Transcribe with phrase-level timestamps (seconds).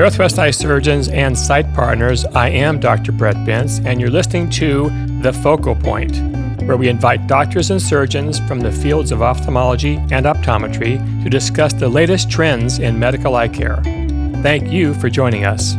[0.00, 3.12] Northwest Eye Surgeons and Sight Partners, I am Dr.
[3.12, 4.88] Brett Bentz, and you're listening to
[5.20, 6.16] The Focal Point,
[6.62, 11.74] where we invite doctors and surgeons from the fields of ophthalmology and optometry to discuss
[11.74, 13.76] the latest trends in medical eye care.
[14.42, 15.74] Thank you for joining us.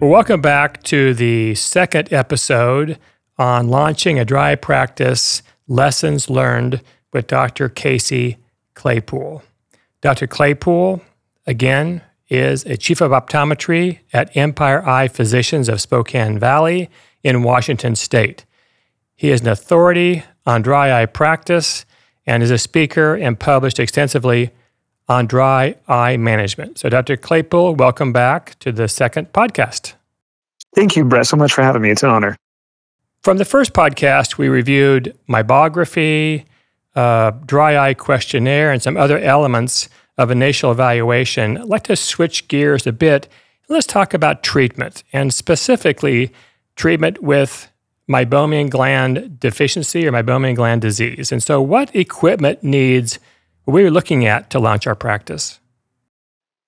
[0.00, 2.98] Welcome back to the second episode
[3.36, 6.80] on launching a dry practice lessons learned
[7.12, 7.68] with Dr.
[7.68, 8.38] Casey
[8.78, 9.42] Claypool.
[10.02, 10.28] Dr.
[10.28, 11.02] Claypool,
[11.48, 16.88] again, is a chief of optometry at Empire Eye Physicians of Spokane Valley
[17.24, 18.44] in Washington State.
[19.16, 21.84] He is an authority on dry eye practice
[22.24, 24.52] and is a speaker and published extensively
[25.08, 26.78] on dry eye management.
[26.78, 27.16] So, Dr.
[27.16, 29.94] Claypool, welcome back to the second podcast.
[30.76, 31.90] Thank you, Brett, so much for having me.
[31.90, 32.36] It's an honor.
[33.24, 36.44] From the first podcast, we reviewed meibography,
[37.46, 42.86] dry eye questionnaire and some other elements of initial evaluation, I'd like to switch gears
[42.86, 43.28] a bit.
[43.68, 46.32] Let's talk about treatment and specifically
[46.74, 47.70] treatment with
[48.10, 51.30] meibomian gland deficiency or meibomian gland disease.
[51.30, 53.18] And so, what equipment needs
[53.66, 55.60] we're looking at to launch our practice?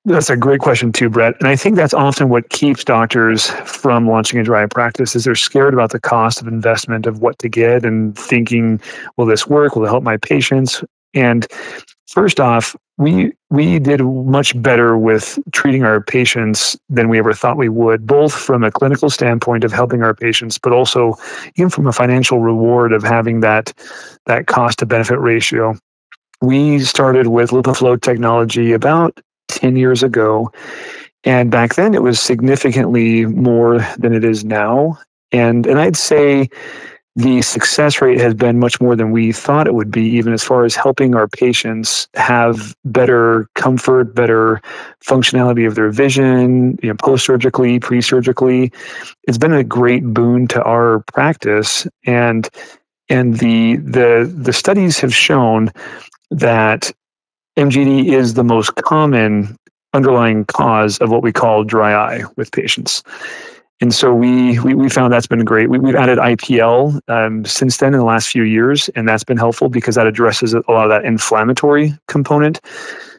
[0.06, 1.34] That's a great question too, Brett.
[1.40, 5.34] And I think that's often what keeps doctors from launching a dry practice is they're
[5.34, 8.80] scared about the cost of investment of what to get and thinking,
[9.16, 9.76] will this work?
[9.76, 10.82] Will it help my patients?
[11.12, 11.46] And
[12.08, 17.56] first off, we we did much better with treating our patients than we ever thought
[17.56, 21.14] we would, both from a clinical standpoint of helping our patients, but also
[21.56, 23.72] even from a financial reward of having that
[24.26, 25.76] that cost to benefit ratio.
[26.40, 29.20] We started with LipiFlow technology about
[29.61, 30.50] 10 years ago.
[31.25, 34.98] And back then it was significantly more than it is now.
[35.33, 36.48] And, and I'd say
[37.16, 40.42] the success rate has been much more than we thought it would be, even as
[40.42, 44.62] far as helping our patients have better comfort, better
[45.04, 48.72] functionality of their vision, you know, post surgically, pre surgically.
[49.25, 51.87] It's been a great boon to our practice.
[52.06, 52.49] And
[53.10, 55.72] and the the the studies have shown
[56.31, 56.93] that
[57.56, 59.56] MGD is the most common
[59.93, 63.03] underlying cause of what we call dry eye with patients.
[63.81, 65.71] And so we, we, we found that's been great.
[65.71, 69.38] We, have added IPL um, since then in the last few years, and that's been
[69.38, 72.61] helpful because that addresses a lot of that inflammatory component.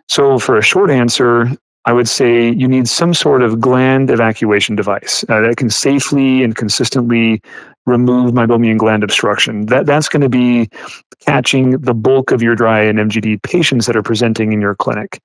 [0.07, 1.49] So, for a short answer,
[1.85, 6.43] I would say you need some sort of gland evacuation device uh, that can safely
[6.43, 7.41] and consistently
[7.87, 9.65] remove meibomian gland obstruction.
[9.65, 10.69] That that's going to be
[11.25, 15.19] catching the bulk of your dry and MGD patients that are presenting in your clinic.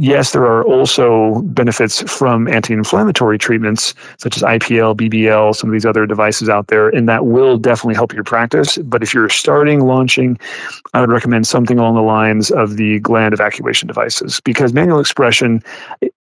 [0.00, 5.84] Yes, there are also benefits from anti-inflammatory treatments such as IPL, BBL, some of these
[5.84, 8.78] other devices out there, and that will definitely help your practice.
[8.78, 10.38] But if you're starting launching,
[10.94, 15.62] I would recommend something along the lines of the gland evacuation devices because manual expression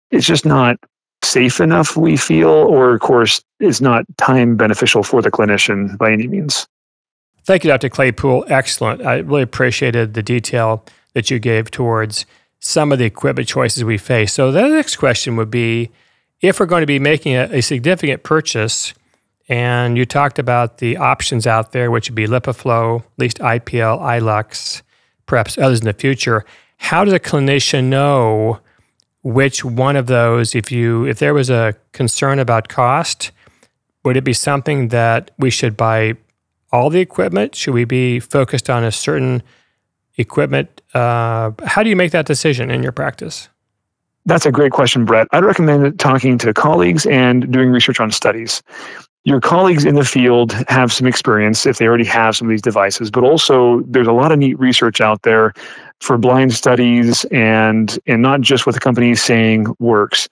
[0.09, 0.77] it's just not
[1.21, 6.13] safe enough, we feel, or of course, is not time beneficial for the clinician by
[6.13, 6.65] any means.
[7.43, 7.89] Thank you, Dr.
[7.89, 8.45] Claypool.
[8.47, 9.05] Excellent.
[9.05, 12.25] I really appreciated the detail that you gave towards
[12.65, 14.33] some of the equipment choices we face.
[14.33, 15.91] So, the next question would be
[16.41, 18.95] if we're going to be making a, a significant purchase,
[19.47, 24.01] and you talked about the options out there, which would be LipiFlow, at least IPL,
[24.01, 24.81] iLux,
[25.27, 26.43] perhaps others in the future.
[26.77, 28.59] How does a clinician know
[29.21, 33.31] which one of those, if you if there was a concern about cost,
[34.03, 36.15] would it be something that we should buy
[36.71, 37.53] all the equipment?
[37.53, 39.43] Should we be focused on a certain
[40.17, 40.81] equipment?
[40.93, 43.49] Uh, how do you make that decision in your practice?
[44.25, 45.27] That's a great question, Brett.
[45.31, 48.63] I'd recommend talking to colleagues and doing research on studies.
[49.23, 52.61] Your colleagues in the field have some experience if they already have some of these
[52.61, 55.53] devices, but also there's a lot of neat research out there
[55.99, 60.27] for blind studies and and not just what the company is saying works.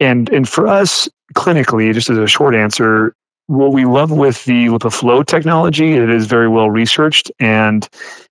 [0.00, 3.14] And and for us clinically, just as a short answer,
[3.50, 7.88] what we love with the LipiFlow technology, it is very well researched and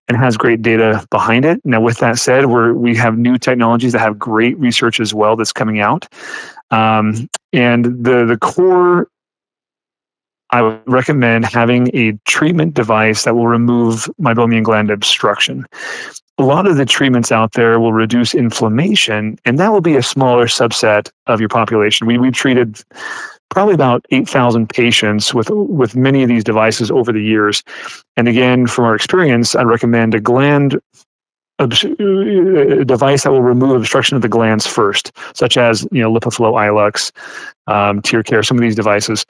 [0.08, 1.60] and has great data behind it.
[1.66, 5.36] Now, with that said, we we have new technologies that have great research as well
[5.36, 6.08] that's coming out.
[6.72, 9.10] Um, and the the core
[10.52, 15.66] I would recommend having a treatment device that will remove meibomian gland obstruction.
[16.38, 20.02] A lot of the treatments out there will reduce inflammation, and that will be a
[20.02, 22.08] smaller subset of your population.
[22.08, 22.82] We, we've treated
[23.50, 27.64] probably about 8,000 patients with, with many of these devices over the years.
[28.16, 30.80] And again, from our experience, I recommend a gland
[31.60, 31.68] a
[32.86, 37.12] device that will remove obstruction of the glands first, such as you know LipiFlow, iLux,
[37.68, 39.26] um, TearCare, some of these devices.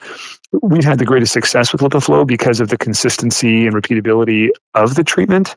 [0.62, 5.04] We've had the greatest success with LipiFlow because of the consistency and repeatability of the
[5.04, 5.56] treatment,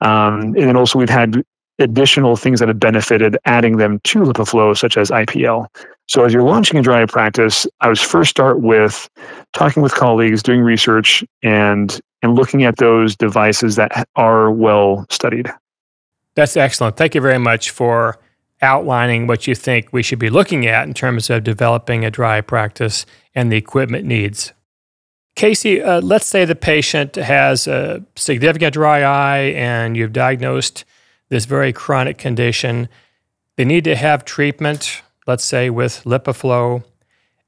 [0.00, 1.42] um, and then also we've had
[1.78, 5.66] additional things that have benefited adding them to LipiFlow, such as IPL.
[6.12, 9.08] So as you're launching a dry eye practice, I would first start with
[9.54, 15.50] talking with colleagues, doing research, and and looking at those devices that are well studied.
[16.34, 16.98] That's excellent.
[16.98, 18.18] Thank you very much for
[18.60, 22.36] outlining what you think we should be looking at in terms of developing a dry
[22.36, 24.52] eye practice and the equipment needs.
[25.34, 30.84] Casey, uh, let's say the patient has a significant dry eye and you've diagnosed
[31.30, 32.90] this very chronic condition.
[33.56, 36.82] They need to have treatment, let's say with LipiFlow,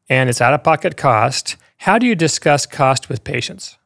[0.09, 1.57] and it's out of pocket cost.
[1.79, 3.77] How do you discuss cost with patients?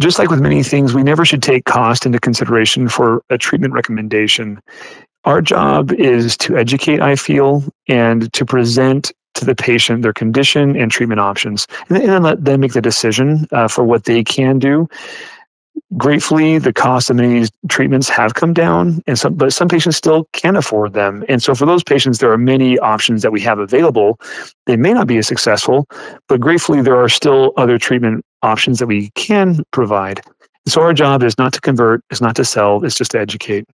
[0.00, 3.74] Just like with many things, we never should take cost into consideration for a treatment
[3.74, 4.60] recommendation.
[5.24, 10.76] Our job is to educate, I feel, and to present to the patient their condition
[10.76, 14.58] and treatment options, and then let them make the decision uh, for what they can
[14.58, 14.88] do.
[15.96, 19.68] Gratefully, the cost of many of these treatments have come down, and some, but some
[19.68, 21.24] patients still can't afford them.
[21.28, 24.18] And so, for those patients, there are many options that we have available.
[24.66, 25.86] They may not be as successful,
[26.28, 30.20] but gratefully, there are still other treatment options that we can provide.
[30.66, 33.64] So, our job is not to convert, is not to sell, it's just to educate.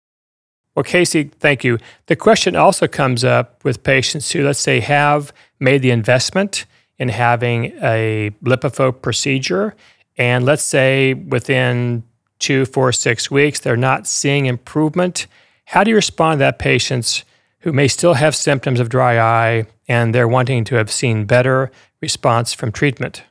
[0.75, 1.79] Well, Casey, thank you.
[2.07, 6.67] The question also comes up with patients who, let's say, have made the investment
[6.99, 9.75] in having a LipiFlow procedure,
[10.21, 12.03] and let's say within
[12.41, 15.27] two, four, six weeks, they're not seeing improvement.
[15.65, 17.25] How do you respond to that patients
[17.61, 21.73] who may still have symptoms of dry eye and they're wanting to have seen better
[22.03, 23.23] response from treatment?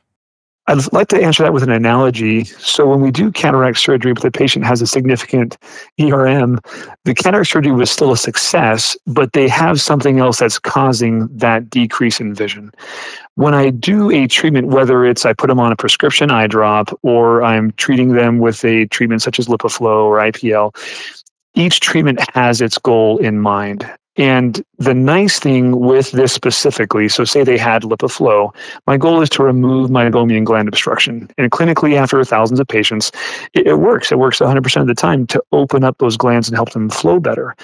[0.66, 2.44] I'd like to answer that with an analogy.
[2.44, 5.58] So, when we do cataract surgery, but the patient has a significant
[6.00, 6.60] ERM,
[7.04, 11.70] the cataract surgery was still a success, but they have something else that's causing that
[11.70, 12.70] decrease in vision.
[13.40, 16.90] When I do a treatment, whether it's I put them on a prescription eye drop
[17.00, 20.76] or I'm treating them with a treatment such as LipiFlow or IPL,
[21.54, 23.90] each treatment has its goal in mind.
[24.16, 28.54] And the nice thing with this specifically, so say they had LipiFlow,
[28.86, 31.26] my goal is to remove meibomian gland obstruction.
[31.38, 33.10] And clinically, after thousands of patients,
[33.54, 34.12] it, it works.
[34.12, 37.18] It works 100% of the time to open up those glands and help them flow
[37.18, 37.56] better.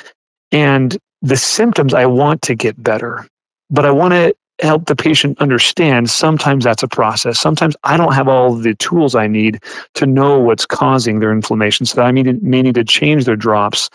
[0.53, 3.29] And the symptoms I want to get better,
[3.69, 7.39] but I want to help the patient understand sometimes that's a process.
[7.39, 9.63] Sometimes I don't have all the tools I need
[9.95, 11.85] to know what's causing their inflammation.
[11.87, 13.91] So I may, need to change their drops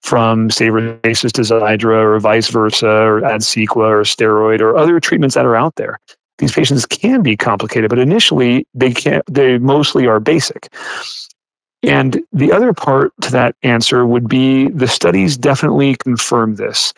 [0.00, 5.00] from, say, Restasis to Xiidra or vice versa, or add Cequa or steroid or other
[5.00, 5.98] treatments that are out there.
[6.38, 10.68] These patients can be complicated, but initially they can they mostly are basic.
[11.82, 16.92] And the other part to that answer would be the studies definitely confirm this.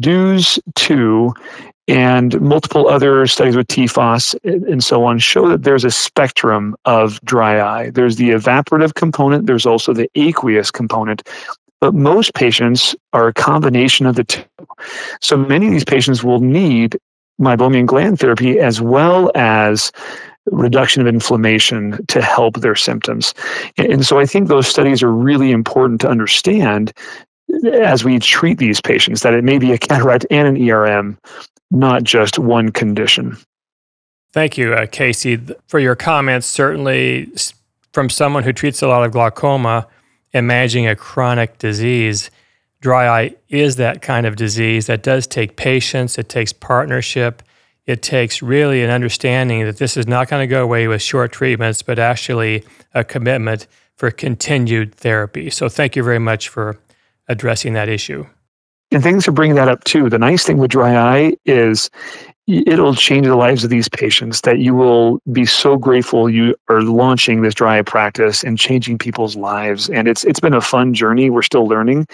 [0.00, 1.32] DEWS 2
[1.90, 7.20] and multiple other studies with TFOS and so on show that there's a spectrum of
[7.22, 7.90] dry eye.
[7.90, 11.26] There's the evaporative component, there's also the aqueous component.
[11.80, 14.44] But most patients are a combination of the two.
[15.20, 16.96] So many of these patients will need
[17.40, 19.90] meibomian gland therapy as well as
[20.46, 23.34] reduction of inflammation to help their symptoms.
[23.78, 26.92] And so I think those studies are really important to understand
[27.72, 31.18] as we treat these patients that it may be a cataract and an ERM,
[31.70, 33.36] not just one condition.
[34.32, 36.46] Thank you, uh, Casey, for your comments.
[36.46, 37.32] Certainly,
[37.92, 39.88] from someone who treats a lot of glaucoma
[40.32, 42.30] managing a chronic disease,
[42.80, 47.42] dry eye is that kind of disease that does take patience, it takes partnership,
[47.86, 51.32] it takes really an understanding that this is not going to go away with short
[51.32, 55.50] treatments, but actually a commitment for continued therapy.
[55.50, 56.78] So, thank you very much for
[57.26, 58.26] addressing that issue.
[58.92, 60.08] And thanks for bringing that up too.
[60.08, 61.90] The nice thing with dry eye is
[62.48, 66.82] it'll change the lives of these patients that you will be so grateful you are
[66.82, 69.88] launching this dry eye practice and changing people's lives.
[69.90, 71.30] And it's it's been a fun journey.
[71.30, 72.08] We're still learning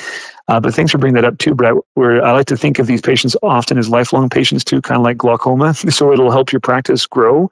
[0.48, 2.86] uh, but thanks for bringing that up too brett where i like to think of
[2.86, 6.60] these patients often as lifelong patients too kind of like glaucoma so it'll help your
[6.60, 7.50] practice grow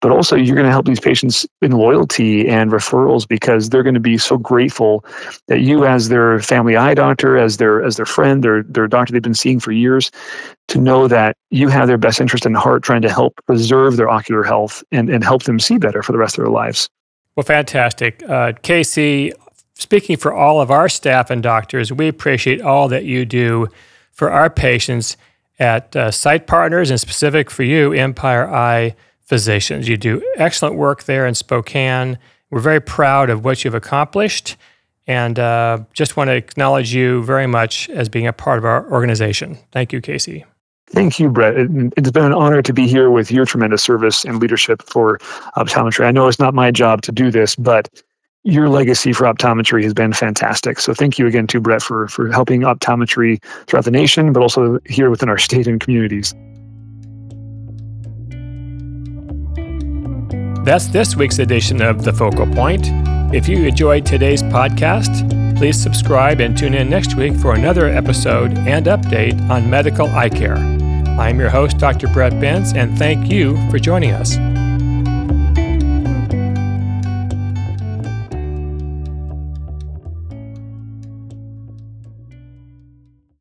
[0.00, 3.94] but also you're going to help these patients in loyalty and referrals because they're going
[3.94, 5.04] to be so grateful
[5.48, 9.12] that you as their family eye doctor as their as their friend their their doctor
[9.12, 10.10] they've been seeing for years
[10.68, 14.08] to know that you have their best interest in heart trying to help preserve their
[14.08, 16.88] ocular health and, and help them see better for the rest of their lives.
[17.36, 18.22] Well, fantastic.
[18.28, 19.32] Uh, Casey,
[19.76, 23.68] speaking for all of our staff and doctors, we appreciate all that you do
[24.12, 25.16] for our patients
[25.58, 29.88] at uh, Sight Partners and specific for you, Empire Eye Physicians.
[29.88, 32.18] You do excellent work there in Spokane.
[32.50, 34.56] We're very proud of what you've accomplished
[35.06, 38.90] and uh, just want to acknowledge you very much as being a part of our
[38.90, 39.56] organization.
[39.70, 40.44] Thank you, Casey.
[40.88, 41.56] Thank you, Brett.
[41.56, 45.18] It, has been an honor to be here with your tremendous service and leadership for
[45.56, 46.06] optometry.
[46.06, 47.88] I know it's not my job to do this, but
[48.46, 50.78] your legacy for optometry has been fantastic.
[50.78, 54.78] So thank you again to Brett for for helping optometry throughout the nation, but also
[54.86, 56.32] here within our state and communities.
[60.64, 62.86] That's this week's edition of The Focal Point.
[63.34, 68.56] If you enjoyed today's podcast, please subscribe and tune in next week for another episode
[68.58, 70.56] and update on medical eye care.
[70.56, 72.08] I'm your host, Dr.
[72.08, 74.36] Brett Bentz, and thank you for joining us.